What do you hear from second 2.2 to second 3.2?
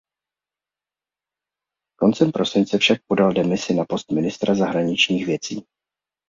prosince však